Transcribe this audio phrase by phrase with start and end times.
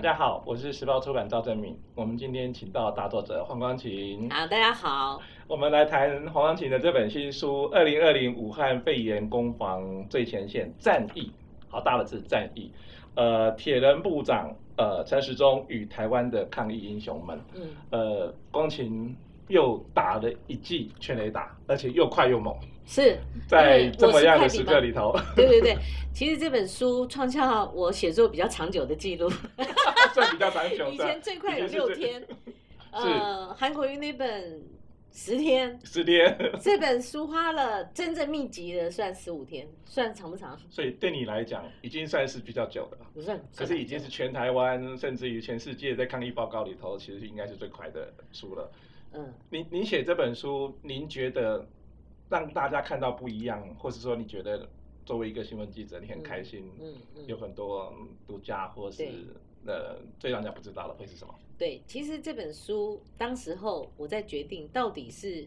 [0.00, 1.78] 大家好，我是时报出版赵正敏。
[1.94, 4.30] 我们今天请到大作者黄光琴。
[4.30, 5.20] 好，大家好。
[5.46, 11.24] 我们来谈黄光琴的这本新书《二零二零武汉肺炎攻防最前线战役》，
[11.68, 12.72] 好大的字战役。
[13.14, 17.38] 呃，铁人部长呃陈时中与台湾的抗疫英雄们。
[17.54, 17.68] 嗯。
[17.90, 19.14] 呃，光芹
[19.50, 22.56] 又打了一记全垒打，而且又快又猛。
[22.86, 23.18] 是。
[23.46, 25.76] 在这么样的时刻里头，对对对，
[26.14, 29.28] 其实这本书创下我写作比较长久的记录，
[30.14, 30.88] 算比较长久。
[30.94, 32.24] 以前最快有六天，
[32.92, 34.62] 呃，韩国瑜那本
[35.12, 40.56] 十天，十天，这本书花了真正密集的算十五天，算长不长？
[40.70, 48.70] 所以对你来讲，已经算是比较久的了，不算，可是已经是全台湾甚至于全世界在抗疫报告里头，其实应该是最快的书了。
[49.12, 51.66] 嗯，您您写这本书，您觉得？
[52.30, 54.64] 让大家看到不一样，或是说你觉得
[55.04, 57.92] 作为一个新闻记者，你很开心，嗯嗯嗯、有很多
[58.24, 59.04] 独家，或是
[59.66, 61.34] 呃最让人家不知道的会是什么？
[61.58, 65.44] 对，其实这本书当时候我在决定到底是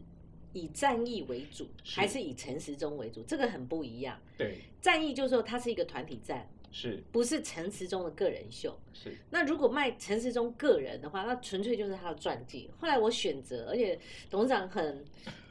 [0.52, 4.20] 以战役为主，还是以陈时中为主，这个很不一样。
[4.38, 8.78] 对，战役就是说它是一个团体战，是不是陈时中的个人秀？
[8.92, 9.16] 是。
[9.30, 12.70] 那如果卖陈时中个人的话，那纯粹就是他的传记。
[12.78, 13.98] 后来我选择，而且
[14.30, 15.06] 董事长很。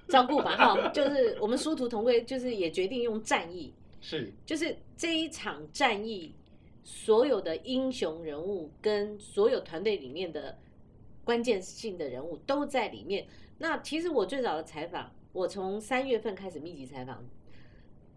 [0.09, 6.35] 照顾吧，哈， 就是我们殊途同归，就是也决定用战役，是，就是这一场战役，
[6.83, 10.59] 所有的英雄人物跟所有团队里面的
[11.25, 13.27] 关键性的人物都在里面。
[13.57, 17.25] 那其实我最早的采访，我从三月份开始密集采访，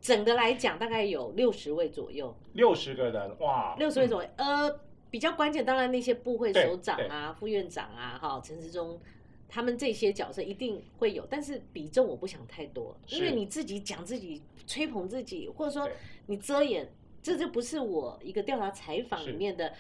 [0.06, 9.00] 整个来讲大概有六十位左右，六十个人，哇，六十位左右，嗯、呃，比较关键，当然那些部会首长啊、副院长啊，哈，陈世忠。
[9.48, 15.90] 他们这些角色一定会有，但是比重我不想太多，因为你自己讲自己、吹捧自己，或者说
[16.28, 16.88] 你遮掩，
[17.24, 19.74] 这就不是我一个调查采访里面的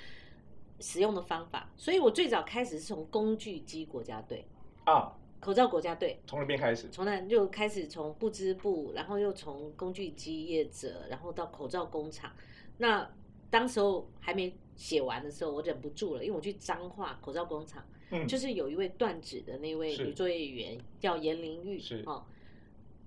[0.79, 1.69] 使用的方法。
[1.77, 4.45] 所以我最早开始是从工具机国家队
[4.85, 5.13] 啊，
[5.45, 12.33] 口罩国家队，从那边开始，从那就开始从布织布，然后又从工具机业者，然后到口罩工厂。
[12.79, 13.07] 那
[13.51, 17.85] 当时候还没写完的时候，我忍不住了，因为我去彰化口罩工厂。
[18.09, 22.25] 嗯，就是有一位断指的那位女作业员叫严玲玉，是哦。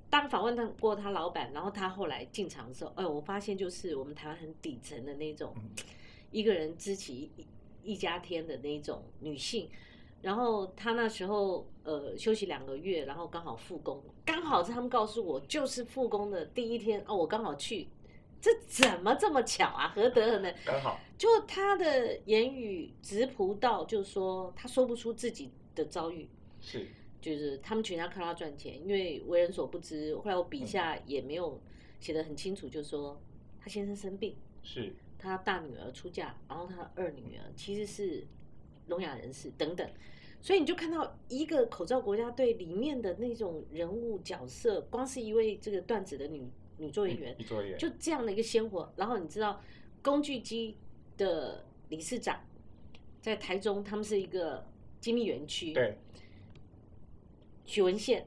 [0.08, 5.52] 当访问他过他老板，然后他后来进场的时候，哎，我发现就是我们台湾很底层的那种，
[6.30, 7.32] 一个人支起
[7.82, 9.68] 一家天的那种女性。
[10.22, 17.88] 然后他那时候呃休息两个月，然后刚好复工，刚好是他们告诉我就是复工的第一天哦，我刚好去。
[18.40, 19.88] 这怎么这么巧啊？
[19.88, 20.54] 何德何能？
[20.64, 26.28] 刚好，就他的言语直朴到，就是说他说不出自己的遭遇，
[26.60, 26.86] 是，
[27.20, 30.14] 就是他们全家靠他赚钱，因为为人所不知。
[30.18, 31.60] 后来我笔下也没有
[31.98, 33.20] 写得很清楚，就是说
[33.60, 38.24] 他先生生病，是他大女儿出嫁，然后他二女儿其实是
[38.88, 39.88] 聋哑人士等等，
[40.40, 46.50] 所以你就看到一个口罩国家队里面的那种人物角色，光是一位这个段子的女。
[46.80, 47.36] 女作业员，
[47.76, 48.88] 就这样的一个鲜活。
[48.94, 49.60] 然后你知道，
[50.00, 50.76] 工具机
[51.16, 52.38] 的理事长
[53.20, 54.64] 在台中，他们是一个
[55.00, 55.72] 精密园区。
[55.72, 55.98] 对。
[57.64, 58.24] 许文宪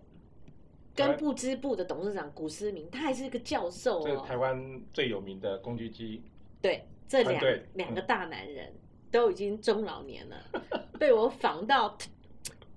[0.94, 4.04] 跟布织部的董事长古思明，他还是一个教授哦。
[4.04, 6.22] 这台湾最有名的工具机。
[6.62, 7.42] 对，这两
[7.76, 8.74] 两个大男人
[9.12, 10.38] 都已经中老年了，
[10.98, 11.98] 被我仿到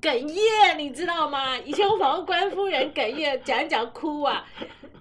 [0.00, 1.56] 哽咽，你知道吗？
[1.58, 4.44] 以前我访问官夫人哽咽，讲一讲哭啊。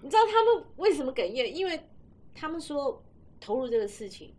[0.02, 1.54] 你知道他们为什么哽咽？
[1.56, 1.80] 因为
[2.36, 3.02] 他们说
[3.40, 4.34] 投入这个事情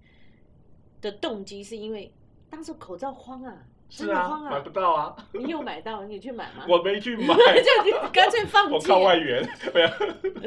[1.01, 2.13] 的动机是因为
[2.49, 3.57] 当时口罩慌啊，
[3.89, 5.17] 真的慌啊，买不到啊。
[5.33, 6.05] 你有买到？
[6.05, 6.65] 你去买吗？
[6.71, 8.75] 我没去买，就干脆放弃。
[8.77, 9.43] 我靠外援。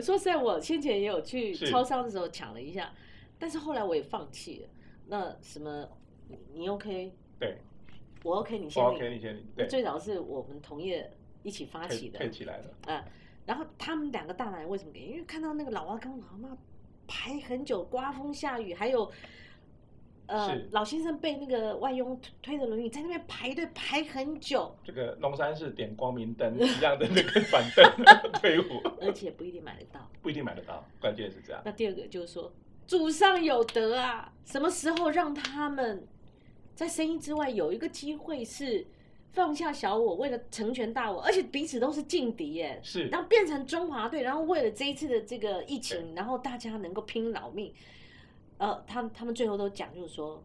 [0.02, 2.92] 说实在，我先前也有去超商的时候抢了一下，
[3.38, 4.70] 但是后来我也放弃了。
[5.08, 5.88] 那什么，
[6.54, 7.14] 你 OK？
[7.40, 7.58] 对，
[8.24, 8.84] 我 OK，你先。
[8.84, 9.38] 我 OK，你先。
[9.56, 11.12] 对，最早是我们同业
[11.44, 12.74] 一起发起的，配起来的。
[12.88, 13.04] 嗯。
[13.46, 15.00] 然后他们两个大男人为什么给？
[15.06, 16.58] 因为看到那个老阿公老阿妈
[17.08, 19.10] 排很久，刮风下雨，还有
[20.26, 24.76] 呃老先生被那个外佣推着轮椅在那边排队排很久。
[24.84, 28.06] 这个龙山寺点光明灯一样的那个板凳
[28.42, 31.62] 队伍，而且不一定买得到，不一定买得到，关键是这样。
[31.64, 32.52] 那第二个就是说，
[32.86, 36.06] 祖上有德啊，什么时候让他们
[36.78, 38.86] 在声音之外有一个机会是？
[39.34, 42.80] 放下小我，为了成全大我，而且彼此都是劲敌耶。
[42.82, 47.72] 是，然后变成中华队，然后为了这一次的这个疫情，然后大家能够拼老命。
[48.58, 50.44] 呃，他他们最后都讲，就是说，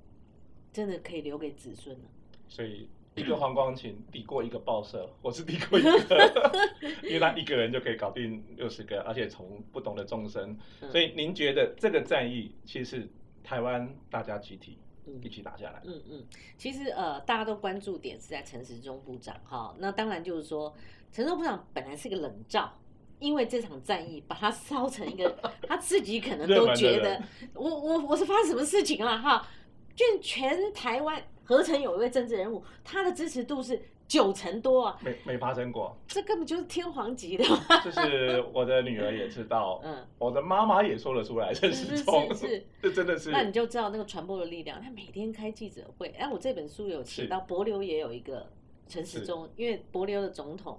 [0.75, 2.05] 真的可以留给子孙了。
[2.49, 6.53] 所以一个黄光琴抵过一个报社，我是抵过一个，
[7.03, 10.55] 因为他一个人就可以搞定六十个，而且从不同的众生。
[10.91, 13.09] 所以您觉得这个战役其实是
[13.43, 14.77] 台湾大家集体
[15.23, 15.83] 一起打下来。
[15.85, 16.25] 嗯嗯，
[16.57, 20.75] 其实呃，大家都关注点是在陈时中部长哈，那当然就是说，
[21.11, 22.73] 陈时中部长本来是个冷灶，
[23.19, 27.23] 因为这场战役把他烧成一个，他自己可能都觉得，
[27.55, 29.47] 我我我是发生什么事情了哈？
[29.95, 33.83] 就全台湾合成有一位政治人物，他的支持度是。
[34.13, 37.43] 九成多啊，没没发生过，这根本就是天皇级的。
[37.83, 43.31] 就是我的女儿也知道，嗯，我的妈妈也说了出来，陈时中是，是，是， 这真的是。
[43.31, 44.79] 那你就知道那个传播的力量。
[44.83, 48.47] 他每天开记者会，哎，我这本书有提到，博流也有一个
[48.87, 50.79] 陈时中，因为博流的总统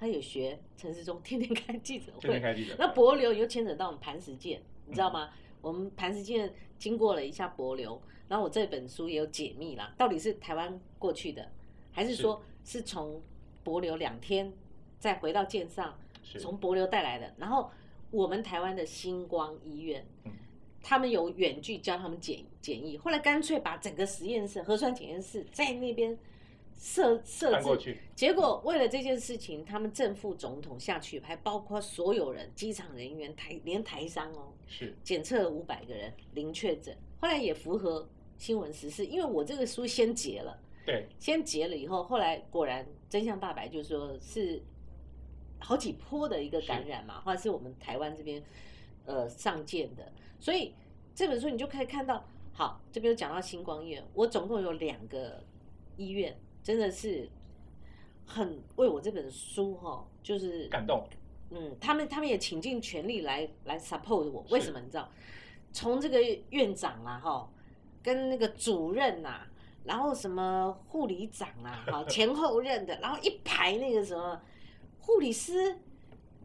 [0.00, 2.20] 他也学陈时中，天天开记者会。
[2.20, 2.76] 天天开记者会。
[2.78, 5.28] 那博流又牵扯到我们磐石舰，你知道吗？
[5.30, 11.46] 嗯、我们磐石舰经过了一下博流，然后我这本书也有解密啦，到底是台湾过去的。
[11.92, 13.22] 还是说，是从
[13.62, 14.52] 博流两天
[14.98, 15.96] 再回到舰上，
[16.40, 17.32] 从博流带来的。
[17.36, 17.70] 然后
[18.10, 20.04] 我们台湾的星光医院，
[20.82, 26.18] 他们有远距教他们检检疫，后来干脆把整个实验室、核酸检验室在那边
[26.78, 27.96] 设设置。
[28.16, 36.96] 结果为了这件事情，他们正副总统下去，还包括所有人、机场人员、台连台商哦，是检测了五百个人零确诊。
[37.20, 40.58] 后来也符合新闻时事，因为我这个书先结了。
[40.84, 44.60] 对，先结了以后，后来果然真相大白，就是说是
[45.60, 48.42] 好几波的一个感染嘛，或者是我们台湾这边
[49.06, 50.74] 呃上舰的，所以
[51.14, 55.44] 这本书你就可以看到，好，这边有讲到星光医院，我总共有两个
[55.96, 57.28] 医院，真的是
[58.26, 61.06] 很为我这本书哈，就是感动，
[61.50, 65.08] 嗯，他们他们也倾尽全力来来 support 我，为什么你知道？
[65.72, 66.20] 从这个
[66.50, 67.48] 院长啊哈，
[68.02, 69.48] 跟那个主任呐、啊。
[69.84, 74.40] 然后什么护理长啊，好前后任的，然后一排那个什么
[75.00, 75.76] 护理师，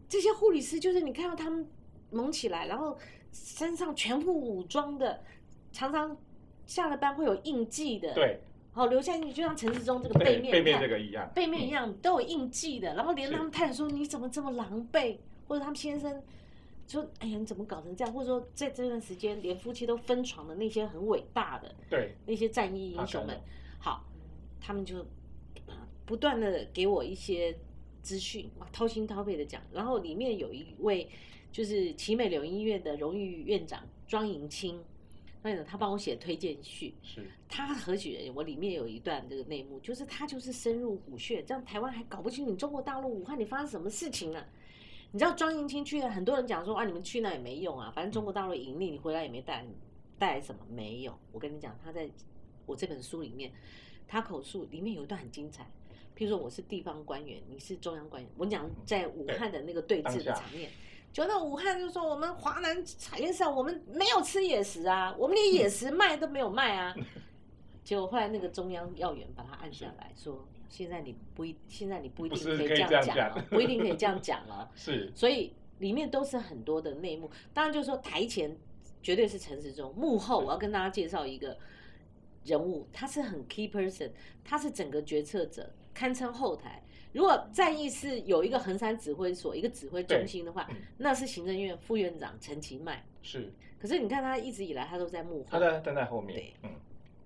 [0.10, 1.68] 这些护理师就是你看到他们
[2.12, 2.98] 猛起来，然后
[3.31, 5.22] 身上全副武装的，
[5.72, 6.18] 常常
[6.66, 8.39] 下了班会有印记的，对，
[8.72, 15.18] 好留下印记，就像陈时中这个背面背面这个一样，背面一样都有印记的，然后连他们太太说你怎么这么狼狈，
[15.48, 16.22] 或者他们先生。
[16.88, 18.13] 说，哎呀，你怎么搞成这样？
[18.13, 23.38] 或者说，在这段时间，连夫妻都分床的那些很伟大的，对那些战役英雄们，
[23.78, 24.06] 好，
[24.62, 25.06] 他们就
[26.06, 27.54] 不断的给我一些
[28.01, 29.62] 资讯，哇，掏心掏肺的讲。
[29.74, 31.10] 然后里面有一位
[31.51, 34.81] 就是奇美柳音乐的荣誉院长庄迎清，
[35.42, 38.33] 那他帮我写推荐序，是他何许人？
[38.33, 44.48] 我里面有一段这个内幕，就是他就是深入虎穴，这样台湾还搞不清楚你中国大陆武汉你发生什么事情了。
[45.12, 49.65] 你知道庄银清去了，很多人讲说啊，你们去那也没用啊，反正中国大陆盈利，你回来也没带
[50.19, 51.18] 带来什么，没有。
[51.31, 52.09] 我跟你讲，他在
[52.65, 53.51] 我这本书里面，
[54.07, 55.63] 他口述里面有一段很精彩。
[56.15, 60.69] 譬如说，我是地方官员，你是中央官员，我讲在武汉的那个对峙的场面，
[61.13, 66.94] 就那武汉就说我们华南产业上我们没有吃野食啊，我们连野食卖都没有卖啊。
[67.83, 70.45] 结果后来那个中央要员把他按下来说。
[70.69, 74.69] 现在你不一，现在你不一定可以这样讲了，不一定可以这样讲了。
[74.75, 77.30] 是，所以里面都是很多的内幕。
[77.54, 78.56] 当然，就是说台前
[79.02, 81.58] 绝对是陈时中，幕后我要跟大家介绍一个
[82.44, 84.12] 人物，他是很 key person，
[84.44, 86.84] 他是整个决策者，堪称后台。
[87.14, 93.04] 如果战役是有一个横山指挥所，一个指挥中心的话，那是行政院副院长陈其迈。
[93.21, 96.38] 是，可是你看他一直以来他都在幕后，他在站在后面。
[96.38, 96.69] 对，嗯。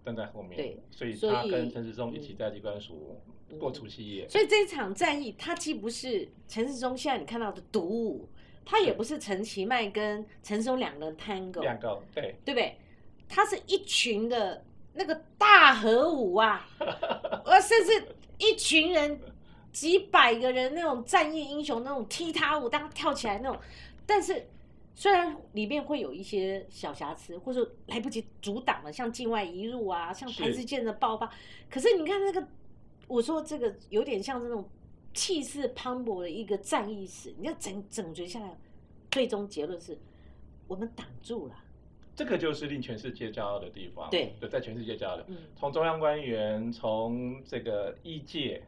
[0.03, 0.77] 站在后面，对，
[1.15, 3.21] 所以他跟陈世忠一起在机关署
[3.59, 4.27] 过除夕夜。
[4.27, 8.29] 所以这一场战役，他既不是陈世忠现在你看到的独舞，
[8.65, 12.75] 他也不是陈其迈跟陈时中两个人 tango，两个对，对不对？
[13.29, 16.67] 他是一群的那个大合舞啊，
[17.45, 19.19] 呃，甚至一群人
[19.71, 23.59] 几百个人那种战役英雄那种踢踏舞，当他跳起来那种，
[24.05, 24.47] 但是。
[24.93, 31.31] 虽然里面会有一些小瑕疵，或者来不及阻挡了，像境外移入啊，像台之间的爆发，
[31.69, 32.47] 可是你看那个，
[33.07, 34.69] 我说这个有点像这种
[35.13, 37.33] 气势磅礴的一个战役史。
[37.39, 38.55] 你要整整决下来，
[39.09, 39.97] 最终结论是
[40.67, 41.55] 我们挡住了。
[42.13, 44.09] 这个就是令全世界骄傲的地方。
[44.11, 48.61] 对，在全世界骄傲的，从中央官员，从这个医界，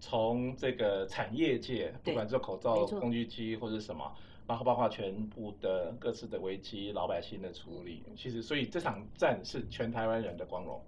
[0.00, 4.10] 从这个产业界，不管是口罩、工具机或者什么。
[4.46, 10.84] 然后包括全部的各自的危机，老百姓的处理，其实所以这场战是全台湾人的光荣。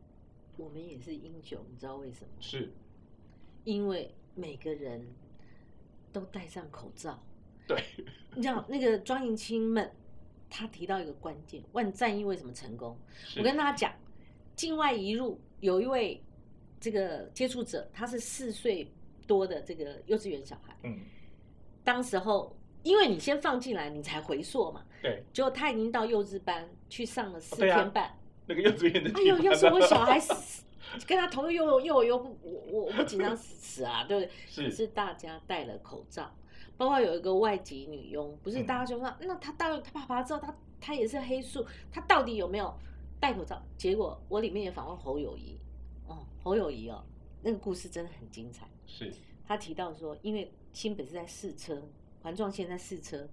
[0.58, 2.30] 我们也是英雄，你知道为什么？
[2.38, 2.70] 是，
[3.64, 5.06] 因为每个人
[6.12, 7.18] 都戴上口罩。
[7.66, 7.82] 对，
[8.34, 9.90] 你知道那个庄银清们，
[10.50, 12.94] 他提到一个关键：问战役为什么成功？
[13.38, 13.92] 我跟大家讲，
[14.54, 16.22] 境外一入有一位
[16.78, 18.86] 这个接触者，他是四岁
[19.26, 20.76] 多的这个幼稚园小孩。
[20.82, 21.00] 嗯，
[21.82, 22.54] 当时候。
[22.86, 24.84] 因为你先放进来，你才回溯嘛。
[25.02, 25.22] 对。
[25.32, 28.16] 结果他已经到幼稚班去上了四天半。
[28.46, 29.10] 那个幼稚园的。
[29.18, 30.62] 哎呦，要是我小孩死，
[31.04, 34.30] 跟他同一幼幼儿园，我我我不紧张死啊， 对不对？
[34.48, 34.70] 是。
[34.70, 36.32] 是大家戴了口罩，
[36.76, 42.72] 包括有一个外籍女佣，不是大家就说，嗯、那他到他爸爸之后，他他也是黑素，他到底有没有
[43.18, 43.60] 戴口罩？
[43.76, 45.58] 结果我里面也访问侯友谊，
[46.06, 47.02] 哦，侯友谊哦，
[47.42, 48.68] 那个故事真的很精彩。
[48.86, 49.12] 是。
[49.48, 51.80] 他提到说，因为新北是在试车，
[52.26, 53.24] 环状线在试车，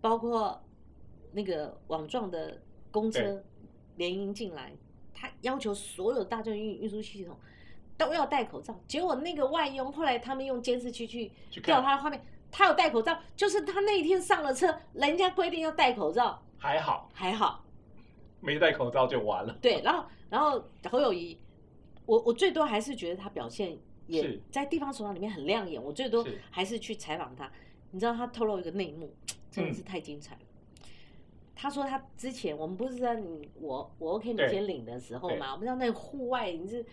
[0.00, 0.62] 包括
[1.32, 3.42] 那个网状的公车
[3.96, 4.72] 联营进来，
[5.12, 7.36] 他要求所有大众运运输系统
[7.98, 8.78] 都要戴口罩。
[8.86, 11.32] 结果那个外佣后来他们用监视器去
[11.64, 17.64] 调他的画面，他有戴口罩，就是他那一天上了车，人家规定要戴口罩，还好还好，
[18.38, 19.52] 没戴口罩就完了。
[19.60, 21.36] 对，然后然后侯友谊，
[22.04, 23.76] 我我最多还是觉得他表现。
[24.08, 27.50] 也在地方首长里面很亮眼，我最多还是去采访他。
[27.90, 29.14] 你知道他透露一个内幕，
[29.50, 30.40] 真的是太精彩了。
[30.42, 30.88] 嗯、
[31.54, 36.84] 他说他之前我们不是在你我我 OK 你先领的时候嘛，我们知道那户外你是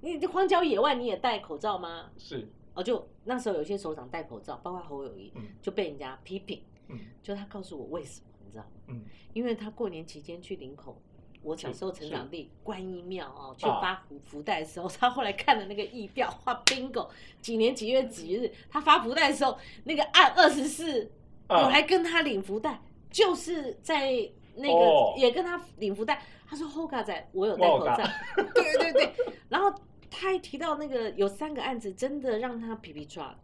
[0.00, 2.10] 你这荒郊野外你也戴口罩吗？
[2.18, 6.62] 是哦，就那时候有些首长戴口罩，包括侯友宜，就被人家批评。
[6.88, 8.66] 嗯，就他告诉我为什么，你知道？
[8.88, 11.00] 嗯，因为他过年期间去领口。
[11.42, 17.08] 我小时候成长地观音庙哦，去发福福袋的时候，他后来看了那个仪表，画 bingo，
[17.40, 21.10] 几年几月几日，他发福袋的时候，那个按二十四，
[21.48, 22.80] 我还跟他领福袋，
[23.10, 24.12] 就是在
[24.54, 26.22] 那个也跟他领福袋。
[26.46, 27.96] 他说 Hoga 仔，我有戴口罩，
[28.54, 29.12] 对对对。
[29.48, 29.74] 然后
[30.10, 33.36] 他还提到那个有三个案子，真的让他皮皮抓。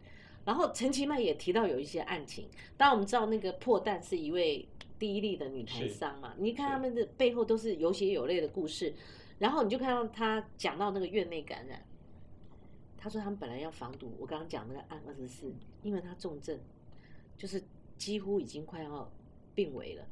[0.45, 4.65] 然后陈其迈也提到有一些案情，当然我们知道那个破蛋是一位。
[4.99, 8.93] 第一例的女台商嘛，你看他们的背后都是有血有泪的故事，
[9.37, 11.81] 然后你就看到他讲到那个院内感染，
[12.97, 16.59] 他说他们本来要防堵，我刚刚讲那个案二十四，因为他重症，
[17.37, 17.63] 就是
[17.97, 19.09] 几乎已经快要
[19.55, 20.05] 病危了，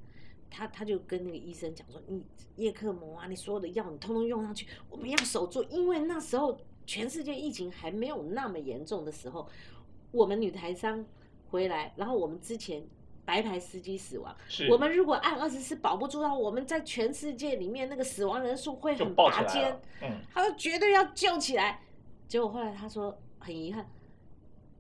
[0.50, 2.24] 他他就跟那个医生讲说，你
[2.56, 9.50] 叶克膜啊，你所有的药你通通用上去，我们要守住，因为那时候全世界疫情还没有那么严重的时候，
[10.12, 11.06] 我们女台商
[11.50, 12.88] 回来，然后我们之前。
[13.28, 14.34] 白牌司机死亡，
[14.72, 19.78] 我们如果按二十四保不住的话，我们在全世界里面那个死亡人数会很拔尖。
[20.02, 21.82] 嗯，他说绝对要救起来。
[22.26, 23.86] 结果后来他说很遗憾，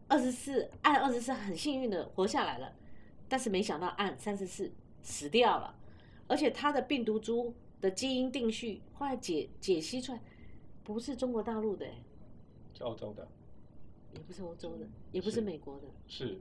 [0.07, 2.71] 二十四按二十四很幸运的活下来了，
[3.27, 5.75] 但是没想到按三十四死掉了，
[6.27, 10.21] 而且他的病毒株的基因定序后来解解析出来
[10.85, 11.85] 不是中国大陆的，
[12.73, 13.27] 是欧洲的，
[14.13, 15.41] 也不是欧洲的，也不是。
[15.41, 16.39] 美国的，是。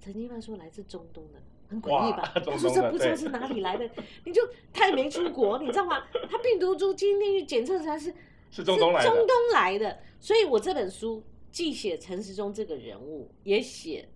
[0.00, 1.38] 陈其迈说来自中东的，
[1.68, 2.32] 很诡异吧？
[2.34, 3.88] 他说这不知道是哪里来的，
[4.24, 4.40] 你就
[4.72, 6.06] 他也没出国，你知道吗？
[6.30, 8.14] 他病毒株基因定序检测出来是
[8.50, 10.00] 是中东来的，中东来的。
[10.18, 14.08] 所以我这本书既写陈时中这个人物，也写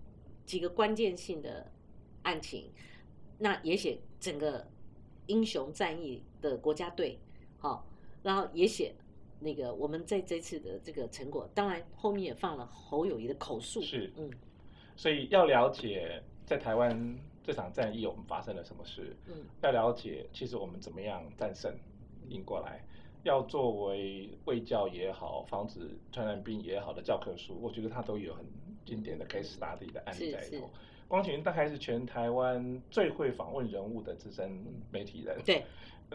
[0.43, 1.71] 几个关键性的
[2.23, 2.71] 案情，
[3.37, 4.67] 那也写整个
[5.27, 7.19] 英雄战役的国家队，
[7.59, 7.85] 好，
[8.23, 8.95] 然后也写
[9.39, 14.31] 那个我们在这次的这个成果，当然后面也放了侯友谊的口述，是嗯。
[14.95, 21.73] 所以要了解在台湾这场战役我们发生了什么事，嗯，要了解其实我们怎么样战胜
[22.29, 22.83] 赢过来，
[23.23, 28.45] 要作为卫教也好，防止传染病也好的教科书，我觉得它都有很
[28.85, 30.69] 经典的 case study 的案例在里头。
[31.07, 35.65] 光群大概是全台湾最会访问人物的资深媒体人，对。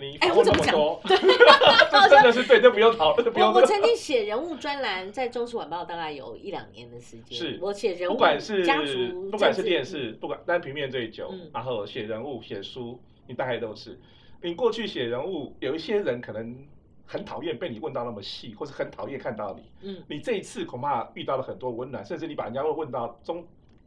[0.00, 1.16] 你哎，我怎么多，这
[2.08, 3.34] 真的是对，这不用讨论。
[3.34, 7.36] 我我曾经写人物专栏，在《中时晚报》大概有一两年的时间。
[7.36, 13.98] 是，我写人物，不管是家族，不管是电视，不管单平面最久，然后写人物、写书，你大概都是。
[14.40, 16.56] 你过去写人物，有一些人可能
[17.04, 19.88] 很讨厌被你问到那么细，或是很讨厌看到你。
[19.88, 23.44] 嗯，你这一次恐怕遇到了很多温暖，甚至你把人家会问到中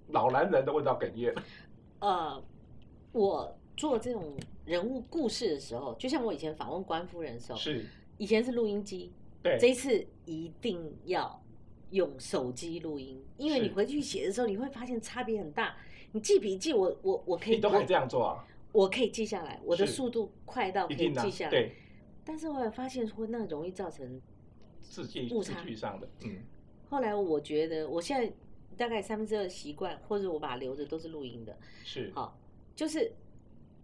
[0.09, 1.33] 老男人的味道哽咽。
[1.99, 2.43] 呃，
[3.11, 4.35] 我做这种。
[4.65, 7.85] 人物故事的时候，就像我以前访问关夫人的时候，是
[8.17, 11.43] 以前是录音机，对，这一次一定要
[11.89, 15.75] 用手机录音，因为你回去写的时候，你会发现差别很大。
[16.13, 21.75] 你记笔记，我我我可以，你都可以这样做啊，我可以记下来，我的速度快到可以记下来，对。
[22.23, 24.21] 但是后来发现说，那容易造成
[24.79, 26.37] 字迹误差上的，嗯。
[26.89, 28.31] 后来我觉得，我现在
[28.73, 32.37] 大概三分之二习惯，或者我把它留着都是录音的，是好，
[32.75, 33.11] 就是。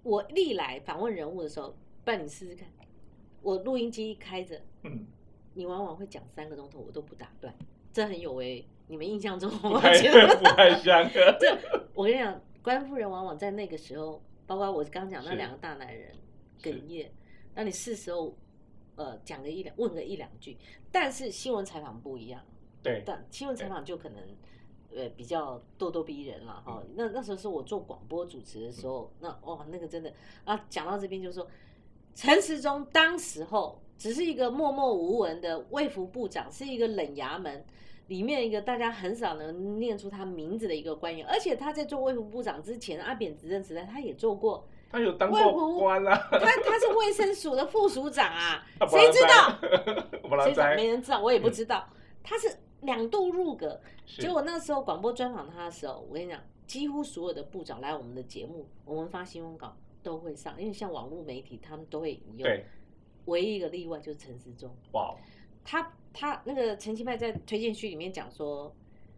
[0.01, 2.65] 我历来访问人物的时候，不然你试试看，
[3.41, 5.05] 我录音机开着，嗯，
[5.53, 7.53] 你往往会讲三个钟头，我都不打断，
[7.91, 11.05] 这很有违你们印象中， 我觉得不太像。
[11.38, 11.53] 这
[11.93, 16.15] 我跟你讲，官夫人往往在那个时候，包括我刚讲那两个大男人
[16.62, 17.12] 哽咽，
[17.53, 18.34] 那你是时候
[18.96, 20.55] 呃讲个一两问个一两句，
[20.93, 22.41] 但是新闻采访不一样，
[22.81, 24.24] 对，但新闻采访就可能。
[24.96, 26.81] 呃，比较咄咄逼人了哈。
[26.96, 30.12] 那那时候是我做广播主持的时候，那哦，那个真的
[30.46, 31.48] 啊，讲到这边就是说，
[32.15, 37.63] 陈时中当时候只是一个默默无闻的卫福部长，是一个冷衙门
[38.08, 44.67] 里面一个大家很少能念出他名字的一个官员，而且他在做卫福部长之前，阿扁执政时代他也做过。
[44.91, 49.55] 他有当过官啊，他他是卫生署的副署长啊， 谁知道？
[50.43, 50.75] 谁知道？
[50.75, 51.88] 没人知道，我也不知道。
[51.91, 52.50] 嗯、他是
[52.81, 62.43] 两度入阁，结果那时候广播专访他的时候，我跟你讲，几乎所有的部长来我们的节目，我们发新闻稿都会上，因为像网络媒体他们都会引用。
[62.43, 62.65] 对，
[63.25, 64.69] 唯一一个例外就是陈时中。
[64.93, 65.15] 哇，
[65.63, 68.74] 他他那个陈其迈在推荐序里面讲说，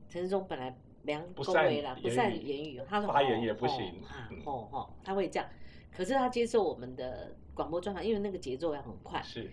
[0.09, 4.01] 陈时中本来良恭维了，不善言语，他说发言也不行，
[4.45, 5.47] 哦哦，他会这样。
[5.91, 9.21] 可是他接受我们的广播专访，因为那个节奏要很快。
[9.21, 9.51] 是，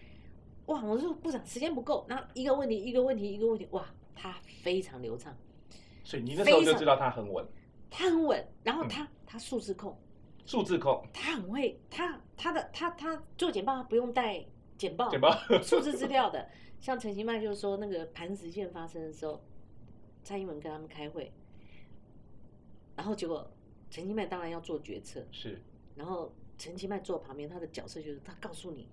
[0.66, 0.84] 哇！
[0.84, 3.84] 我说部长时间不够，然后一个问题一个问题一个问题，哇，
[4.18, 4.32] 他
[4.62, 5.32] 非常流畅。
[6.02, 7.46] 所以你那时候就知道他很稳。
[7.90, 9.96] 他很稳，然后他、嗯、他数字控。
[10.44, 11.06] 数字控。
[11.12, 14.44] 他很会，他他的他他做简报他不用带
[14.76, 15.08] 简报。
[15.08, 15.30] 简报。
[15.62, 16.48] 数字资料的，
[16.80, 19.42] 像陈其迈就是说那个磐石线发生的时候，
[20.24, 21.32] 蔡英文跟他们开会，
[22.96, 23.50] 然后结果
[23.90, 25.24] 陈其迈当然要做决策。
[25.30, 25.62] 是。
[25.94, 28.88] 然后陈其迈坐旁边，他的角色就是他告诉你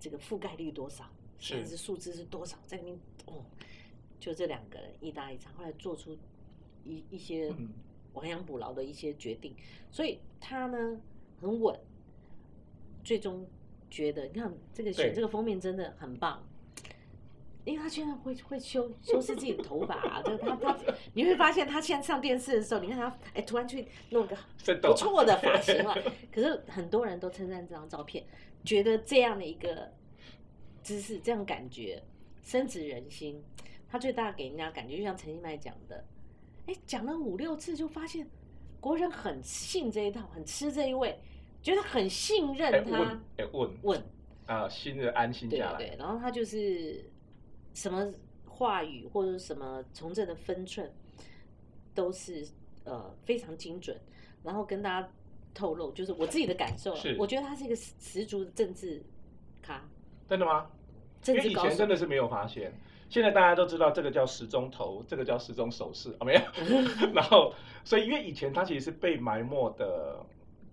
[0.00, 1.04] 这个覆盖率多少，
[1.38, 3.44] 现在是数字是多少，在那边哦，
[4.18, 6.16] 就这两个人一搭一唱，后来做出
[6.84, 7.52] 一一些
[8.12, 9.54] 亡羊补牢的一些决定，
[9.90, 11.00] 所以他呢
[11.40, 11.78] 很稳，
[13.04, 13.46] 最终
[13.90, 16.44] 觉得你看这个选这个封面真的很棒。
[17.64, 20.74] 因为他现在会会修修饰自己的头发啊，就是他他
[21.12, 24.34] 你会发现他现在上电视的时候，你看他哎突然去弄个
[24.80, 25.94] 不错的发型了。
[26.32, 28.24] 可是很多人都称赞这张照片，
[28.64, 29.92] 觉得这样的一个
[30.82, 32.02] 姿势，这样感觉
[32.42, 33.44] 深植人心。
[33.88, 36.04] 他最大给人家感觉，就像陈其迈讲的，
[36.66, 38.28] 哎，讲了五六次就发现
[38.80, 41.18] 国人很信这一套，很吃这一味，
[41.62, 43.20] 觉得很信任他。
[43.36, 44.02] 哎，问问
[44.46, 45.78] 啊，心的安心下来。
[45.78, 47.04] 对，对，然后他就是。
[47.74, 48.12] 什么
[48.44, 50.92] 话语或者什么从政的分寸，
[51.94, 52.44] 都是
[52.82, 53.96] 呃非常精准。
[54.42, 55.08] 然后跟大家
[55.54, 59.00] 透露，就是我自己的感受，我觉得他是一个十足的政治
[59.62, 59.88] 咖。
[60.26, 60.68] 真的吗？
[61.26, 62.72] 因为以前真的是没有发现，
[63.08, 66.40] 现在大家都知道这个叫时钟头，这个叫时钟手势，哦，没有。
[67.14, 70.24] 然后，所以因为以前他其实是被埋没的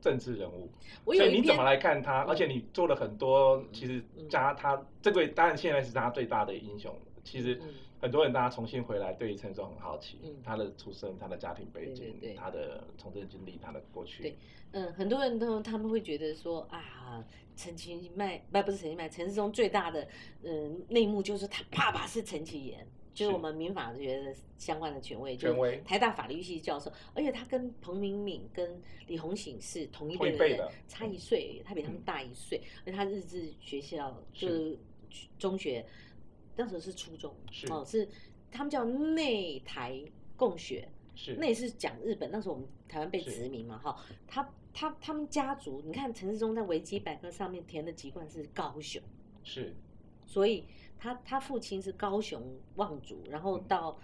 [0.02, 0.70] 政治人物，
[1.06, 2.24] 所以你怎么来看他？
[2.26, 6.94] 而且你做了很多，其实加他这个当然现在是他最大的英雄。
[7.24, 7.60] 其实
[8.06, 10.36] 很多人大家重新回来，对于陈时中很好奇，嗯。
[10.44, 14.22] 他的出生、他的家庭背景、他的从政经历、他的过去。
[14.22, 14.38] 对，
[14.74, 20.08] 嗯，很多人都他们会觉得说啊，陈其迈不不是陈其迈，陈世忠最大的
[20.44, 22.88] 嗯内幕就是他爸爸是陈其言。
[23.12, 23.34] 就是。
[23.34, 30.48] 我们民法学的相关的权威，就是台大法律系教授，而且他跟彭明敏、跟李鸿禧是同一辈的。
[30.48, 34.78] 人，差一岁，他比他们大一岁，而且他日治学校就是。
[35.40, 35.86] 中学，
[36.56, 37.34] 当时是初中，
[37.70, 38.08] 哦，是
[38.52, 40.04] 他们叫内台
[40.36, 49.02] 共学，是那也是讲日本，那时候我们台湾被殖民嘛，哈，他他他们家族，你看陈世忠在维基百科上面填的籍贯是高雄，
[49.44, 49.76] 是，
[50.26, 50.66] 所以。
[50.98, 52.42] 他他父亲是高雄
[52.78, 54.00] 望族，然后到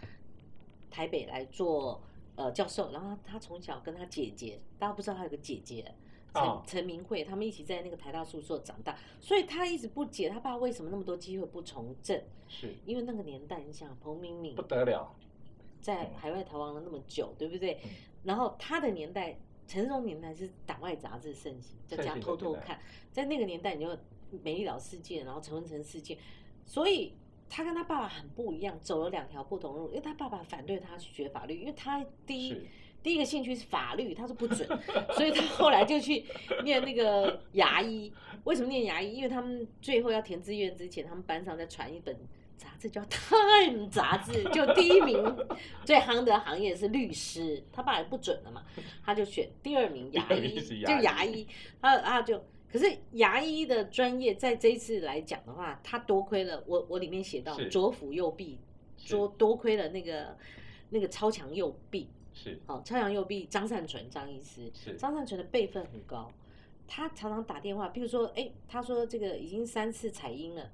[0.92, 2.00] 台北来做
[2.36, 5.96] 呃教授，然后他从小跟他姐姐，大家不知道他有个姐姐
[6.34, 15.14] 陈陈明慧，他们一起在那个台大宿舍长大，所以他一直不解他爸为什么那么多机会不从政，是因为那个年代，你想彭明敏不得了，
[15.82, 17.80] 在海外逃亡了那么久，对不对？
[18.24, 22.80] 然后他的年代，陈荣年代是党外杂志盛行，在家偷偷看，
[23.12, 23.98] 在那个年代，你就
[24.44, 26.18] 美丽岛事件，然后陈文成事件。
[26.66, 27.14] 所以
[27.50, 29.90] 他跟他爸爸很不一样，走了两条不同路。
[29.90, 32.56] 因为他爸爸反对他去学法律，因为他第一
[33.04, 34.68] 第一个兴趣是法律，他说不准，
[35.14, 36.26] 所以他后来就去
[36.64, 38.12] 念那个牙医。
[38.44, 39.16] 为什么念牙医？
[39.16, 42.16] 因为他们最后要填志愿之前，他们班上在传一本
[42.58, 45.18] 杂志叫《Time》杂志，就第一名
[45.86, 48.64] 最夯的行业是律师，他爸也不准了嘛，
[49.06, 51.48] 他就选第二名牙医，就牙医，
[51.82, 52.44] 他他就。
[52.72, 58.58] 可是牙医的专业在这一次来讲的话，他多亏了我，我里面写到左辅右臂，
[58.96, 60.38] 说多亏了那个
[60.90, 62.08] 那个超强右弼，
[62.42, 66.32] 是好超阳右臂张善存张医师，是张善存的辈分很高，
[66.88, 70.72] 他常常打电话，譬如说哎，他说这个已经三次采阴了，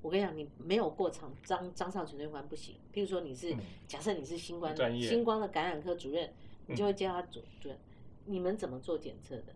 [0.00, 2.76] 我跟你讲，你没有过长张张善存这关不行。
[2.94, 6.32] 譬如说你是、嗯、假设你是新冠新冠的感染科主任，
[6.66, 7.78] 你就会叫他主主任，
[8.26, 9.46] 你们怎么做检测的？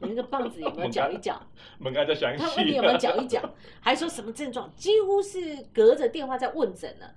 [0.00, 1.40] 你那个棒子有没有 搅一搅？
[1.80, 4.70] 他问你有没有搅一搅， 还说什么症状？
[4.76, 7.14] 几乎是隔着电话在问诊了。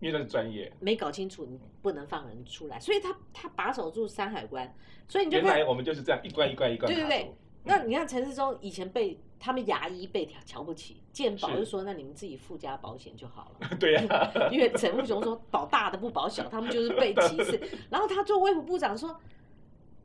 [0.00, 2.80] 因为那是专业，没搞清楚，你不能放人出来。
[2.80, 4.74] 所以他他把守住山海关，
[5.06, 6.90] 所以你就原来我们就是这样一关一关一关。
[6.92, 7.34] 对对对，
[7.64, 13.68] 那你看陈世忠以前被他们牙医被瞧不起，健保就说那你们自己附加保险就好了。
[13.78, 17.60] 对呀、啊，因为陈富雄说保大的不保小，他们就是被歧视。
[17.90, 19.14] 然后他做卫福部长说，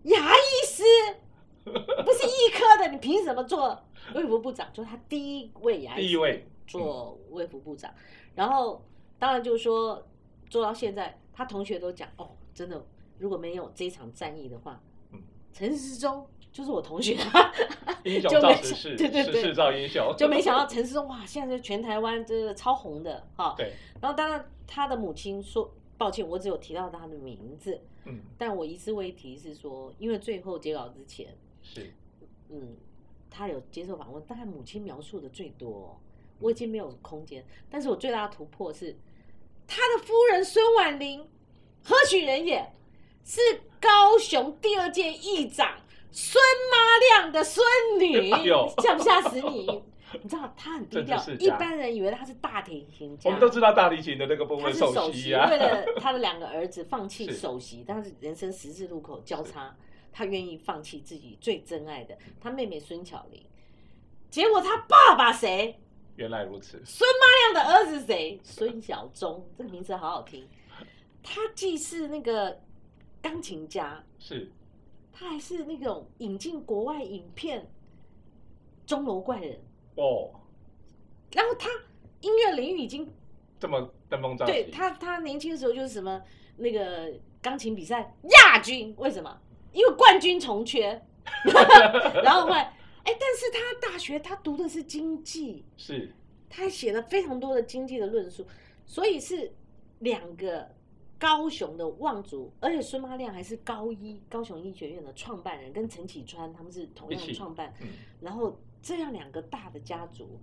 [0.04, 0.84] 牙医师
[1.64, 3.82] 不是医科的，你凭什么做
[4.14, 4.68] 卫福部长？
[4.74, 7.90] 就他第一位牙医位做卫福部长。
[8.36, 8.86] 然后
[9.20, 10.06] 当然就是说
[10.50, 12.86] 做到现在，他同学都讲哦，真的
[13.18, 14.82] 如果没有这场战役的话，
[15.52, 16.28] 陈时中。
[16.52, 17.18] 就是我同学，
[18.06, 23.54] 英雄造时势，对对对，时势造英雄，就没想到陈时中哇，现在就全台湾这个超红的哈。
[23.58, 23.74] 对。
[24.00, 31.94] 然后当然他的母亲说，抱歉，我只有提到他的名字，嗯，但我一字未提是说，因为最后截稿之前是，
[32.48, 32.78] 嗯，
[33.30, 36.00] 他有接受访问，但母亲描述的最多，
[36.40, 37.46] 我已经没有空间。
[37.70, 38.96] 但是我最大的突破是，
[39.68, 41.28] 他的夫人孙婉玲，
[41.84, 42.72] 何许人也？
[43.24, 43.42] 是
[43.82, 45.78] 高雄第二届议长。
[46.12, 47.66] 孙妈亮的孙
[48.00, 48.30] 女，
[48.82, 49.84] 吓不吓死你？
[50.24, 53.30] 你知道他很低调，一般人以为他是大提琴家。
[53.30, 55.50] 我们都知道大提琴的那个部分首席啊。
[55.50, 59.76] 为了他的两个儿子放弃 首席，但是人生十字路口交叉，
[60.14, 63.44] 他愿意放弃自己最珍爱的他妹妹孙巧玲。
[64.30, 65.78] 结果他爸爸谁？
[66.16, 66.82] 原来如此。
[66.86, 68.40] 孙妈亮的儿子谁？
[68.44, 70.48] 孙小忠，这个名字好好听。
[71.22, 72.60] 他既是那个
[73.22, 74.52] 钢琴家，是。
[75.12, 77.66] 他还是那种引进国外影片
[78.86, 79.58] 钟楼怪人
[79.96, 80.30] 哦，
[81.32, 81.70] 然后他
[82.20, 83.10] 音乐领域已经
[83.58, 84.52] 这么登峰造极。
[84.52, 86.22] 对他，他年轻的时候就是什么
[86.58, 89.40] 那个钢琴比赛亚军，为什么？
[89.72, 91.02] 因为冠军从缺。
[92.24, 96.12] 然后后来，哎，但是他大学他读的是经济，是，
[96.50, 98.46] 他写了非常多的经济的论述，
[98.86, 99.52] 所以是
[100.00, 100.70] 两个。
[101.18, 107.74] 高雄的望族，而且孙妈亮还是高一高雄医学院的创办人，跟陈启川他们是同样的创办。
[107.82, 107.88] 嗯、
[108.20, 110.38] 然后这样两个大的家族，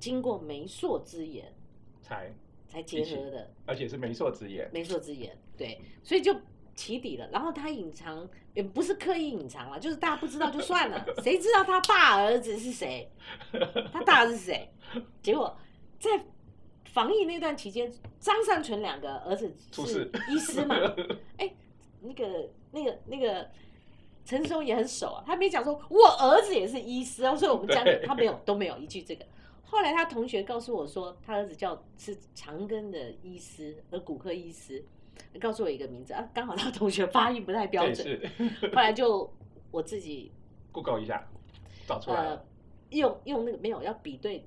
[0.00, 1.54] 经过媒妁之言，
[2.00, 2.32] 才
[2.66, 4.68] 才结合的，而且是媒妁之言。
[4.72, 6.34] 媒妁之言，对，所以就
[6.78, 7.28] 起底了。
[7.32, 13.10] 然后他隐藏也不是刻意隐藏了，就是大家不知道就算了，谁知道他大儿子是谁？
[13.92, 14.70] 他大儿子是谁？
[15.20, 15.56] 结果
[15.98, 16.24] 在。
[16.90, 20.74] 防疫那段期间，张善存两个儿子是医师嘛？
[21.36, 21.56] 哎、欸，
[22.00, 23.48] 那个、那个、那个
[24.24, 29.24] 陈时中也很熟啊，他没讲说我儿子也是医师啊，所以我们家里他没有都没有一句这个。
[29.62, 34.84] 后来他同学告诉我说，他儿子叫是长庚的医师，而骨科医师，
[35.40, 38.20] 告诉我一个名字啊， 刚好他同学发音不太标准。
[38.74, 39.32] 后来就
[39.70, 40.32] 我自己
[40.72, 41.26] Google 一下，
[41.86, 42.44] 找出来了，呃、
[42.90, 44.46] 用用那个没有要比对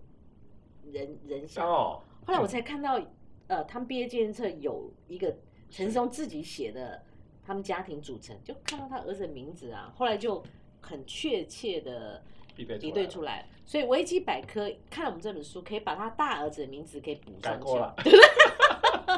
[0.91, 2.01] 人人像哦。
[2.25, 2.99] 后来我才看到，
[3.47, 5.35] 呃，他们毕业纪念册有一个
[5.69, 7.03] 陈松自己写的
[7.43, 9.91] 他们家庭组成，就看到他儿子的名字啊。
[9.95, 10.43] 后来就
[10.79, 12.23] 很确切的
[12.55, 17.63] 比对出来，所以维基百科看了我们这本书，可以把他大儿子的名字给补上去。
[17.63, 17.95] 过了，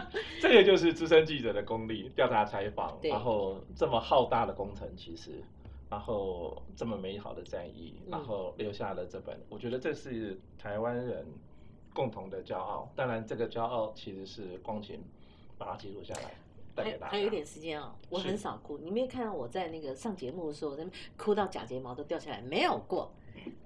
[0.42, 5.44] 这个就是资深记者的功力，调查采访，然后这么浩大的工程，其实，
[5.90, 11.26] 然后这么美好的战役，然后留下了这本，嗯、我觉得这是台湾人。
[11.96, 15.00] 共同的骄傲，当然这个骄傲其实是光晴
[15.60, 16.32] 把它记录下来。
[17.00, 20.84] 还有一点时间哦，我很少哭，你没有看到我在那个上节目的时候，在
[21.16, 23.14] 哭到假睫毛都掉下来，没有过。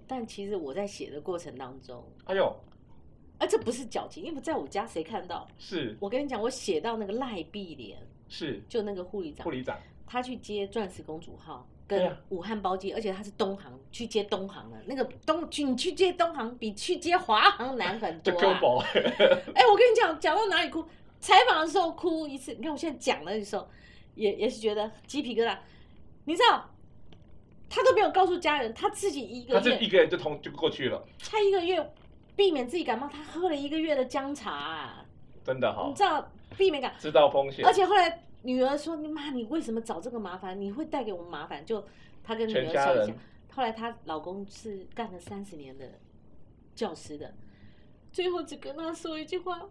[0.05, 2.53] 但其实我在写的过程当中，哎呦，
[3.37, 5.47] 啊，这不是矫情，因为在我家谁看到？
[5.57, 7.97] 是我跟你讲，我写到那个赖碧莲，
[8.27, 11.67] 是就那个护理长，护理长，他去接钻石公主号。
[11.89, 18.59] 跟武汉包机，而且他是东航去接东航的，那个东去你去接东航比去接华航难很多啊！
[19.55, 20.83] 哎，我跟你讲，讲到哪里哭？
[21.21, 23.65] 采访的时候哭一次，你看我现在讲的时候，
[24.15, 25.57] 也也是觉得鸡皮疙瘩。
[26.25, 26.69] 你知道，
[27.69, 31.01] 他都没有告诉家人，他自己一个月，他一个人就通就过去了。
[31.19, 31.89] 他一个月
[32.37, 35.05] 避免自己感冒，他喝了一个月的姜茶啊，
[35.43, 35.89] 真的好。
[35.89, 38.23] 你知道避免感，知道风险，而且后来。
[38.43, 40.61] 女儿说：“你妈，你为什么找这个麻烦？
[40.61, 41.83] 你会带给我们麻烦。”就
[42.23, 43.13] 她跟女儿说一下。
[43.51, 45.99] 后来她老公是干了三十年的
[46.73, 47.33] 教师的，
[48.13, 49.67] 最后只跟她说一句话：“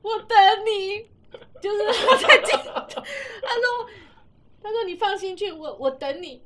[0.00, 1.08] 我等你。”
[1.60, 3.90] 就是他在机，他说
[4.62, 6.42] ：“他说你放心去，我我等你。”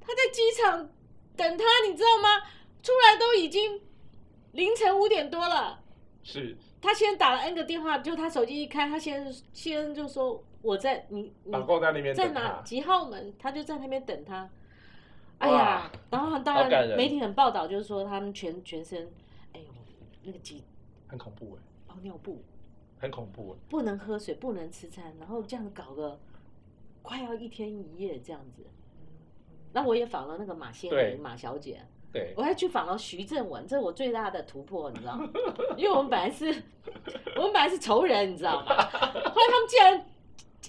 [0.00, 0.88] 他在机场
[1.36, 2.46] 等他，你知道吗？
[2.84, 3.80] 出来都已经
[4.52, 5.80] 凌晨五点多了。
[6.22, 6.54] 是。
[6.82, 14.50] 他先打了 N 个电话，就他手机一开，他先先就说我在你你在哪几号门，他就在那边等他。
[15.38, 19.10] 哎呀，然后当然媒体很报道，就是说他们全全身，
[19.54, 19.66] 哎呦，
[20.24, 20.62] 那个几
[21.06, 22.44] 很恐怖哎，包尿布。
[22.98, 26.18] 很恐怖，不能喝水，不能吃餐，然后这样搞个
[27.02, 28.62] 快要一天一夜这样子。
[29.72, 31.82] 那我也访了那个马先林马小姐，
[32.14, 35.28] 对，我还去访了徐正文，这是我最大的突破，你知道吗？
[35.76, 36.46] 因为我们本来是，
[37.36, 38.66] 我们本来是仇人，你知道吗？
[38.70, 40.06] 后来他们竟然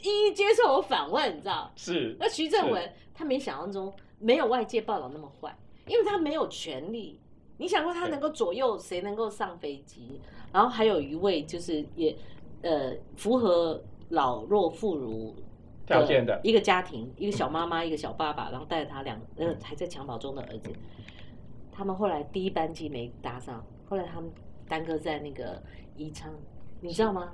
[0.02, 1.72] 一一接受我访问，你知道？
[1.76, 2.18] 是。
[2.20, 5.56] 那徐正文他没想象中没有外界报道那么坏，
[5.86, 7.20] 因为他没有权利。
[7.58, 10.20] 你想过他能够左右谁能够上飞机？
[10.52, 12.18] 然后还有一位就是也
[12.64, 13.80] 呃符合
[14.10, 15.34] 老弱妇孺
[15.86, 20.72] 条件的一个家庭，一个小妈妈，一个小爸爸，然后带着他两呃还在襁褓中的儿子。
[21.76, 24.32] 他们后来第一班机没搭上，后来他们
[24.68, 25.62] 耽搁在那个
[25.98, 26.34] 宜昌，
[26.80, 27.34] 你知道吗？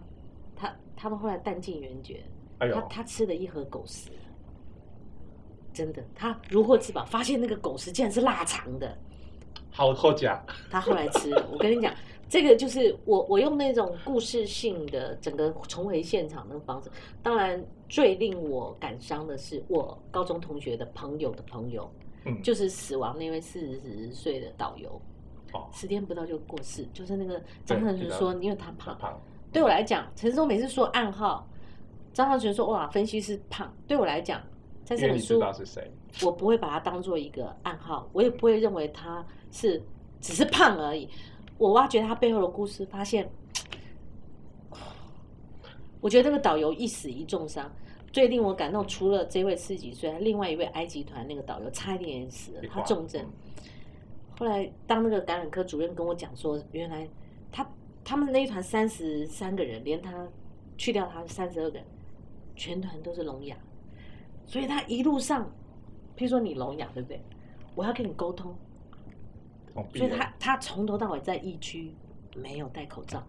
[0.55, 2.23] 他他们后来弹尽援绝，
[2.59, 4.09] 他、哎、他吃了一盒狗食，
[5.71, 8.97] 真的，他如获至宝，发现那个狗食竟然是腊肠的。
[9.69, 11.93] 好好假，他后来吃，我跟你讲，
[12.27, 16.89] 这个就是我我用那种故事性的整个重回现场的方式。
[17.23, 21.89] 当然，最令我感伤的是我高中同学的朋友的朋友，
[22.25, 25.01] 嗯，就是死亡那位四十岁的导游，
[25.53, 26.87] 哦，十天不到就过世。
[26.93, 29.19] 就是那个张尚存说，因为他胖，胖，
[29.51, 31.47] 对我来讲，陈时中每次说暗号，
[32.13, 34.41] 张尚存说哇，分析师胖，对我来讲，
[34.83, 35.39] 在这本书，
[36.23, 39.25] 我不会把它当做一个暗号，我也不会认为他。
[39.51, 39.83] 是，
[40.21, 41.09] 只是胖而已。
[41.57, 43.29] 我挖掘他背后的故事，发现，
[45.99, 47.69] 我觉得那个导游一死一重伤。
[48.11, 53.25] 最令我感动，除了这位四十几岁，另外一位埃及团那个导游差一点也死了，他重症。
[54.37, 57.07] 后来，当那个感染科主任跟我讲说，原来
[57.51, 57.67] 他
[58.03, 60.27] 他们那一团三十三个人，连他
[60.77, 61.85] 去掉他三十二个人，
[62.55, 63.55] 全团都是聋哑，
[64.45, 65.45] 所以他一路上，
[66.17, 67.21] 譬如说你聋哑，对不对？
[67.75, 68.53] 我要跟你沟通。
[69.95, 71.93] 所以他他从头到尾在疫区
[72.35, 73.23] 没有戴口罩，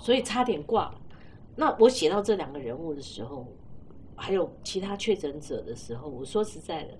[0.00, 0.94] 所以差点挂。
[1.56, 3.44] 那我写到这两个人物的时候，
[4.16, 6.98] 还有其他确诊者的时候，我说实在的，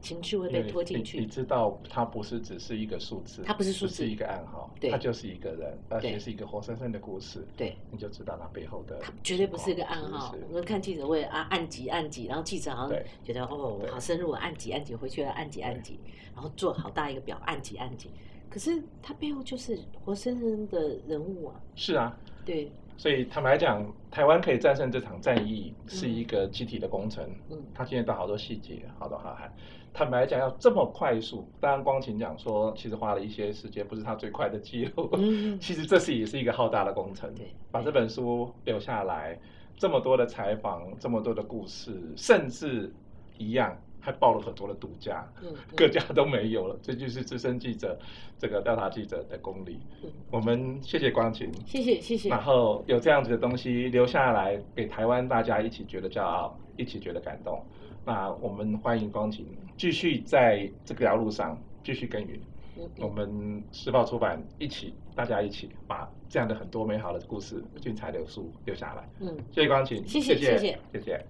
[0.00, 1.20] 情绪会被拖进去。
[1.20, 7.46] 你知道，它不是只是一个数字，它不是数字，是一个暗号，它就是一个人，而且是一个活生生的故事。
[7.56, 8.98] 对，你就知道它背后的。
[9.00, 10.34] 他绝对不是一个暗号。
[10.48, 15.98] 我们看记者会啊，按几按几，然后记者好像觉得哦，好深入，按几按几，回去要按几按几。
[16.34, 18.10] 然后做好大一个表，按几按几，
[18.50, 21.58] 可是他背后就是活生生的人物啊！
[21.74, 22.14] 是啊，
[22.44, 27.24] 对，所以坦白讲，台湾可以战胜这场战役是一个集体的工程。
[27.50, 29.52] 嗯，他今天到好多细节，好多好汉。
[29.92, 35.08] 坦白讲，要这么快速，当然光晴讲说，其实花了一些时间，不是他最快的记录。
[35.14, 37.34] 嗯， 其实这是也是一个浩大的工程。
[37.34, 39.38] 对，把这本书留下来，
[39.76, 42.92] 这么多的采访，这么多的故事，甚至
[43.38, 43.76] 一样。
[44.06, 47.98] 还报了很多的独家，嗯， 各家都没有了，这就是资深记者
[48.38, 49.80] 这个调查记者的功力。
[50.04, 52.28] 嗯，我们谢谢光晴，谢谢谢谢。
[52.28, 57.60] 然后有这样子的东西留下来，给台湾大家一起觉得骄傲，一起觉得感动。
[58.04, 59.44] 那我们欢迎光晴
[59.76, 62.40] 继续在这条路上继续耕耘。
[62.78, 69.08] 嗯，我们时报出版一起，大家一起把这样的很多美好的故事、精彩的书留下来。
[69.18, 70.78] 嗯，谢谢光晴，谢谢谢谢。
[70.92, 71.26] 谢谢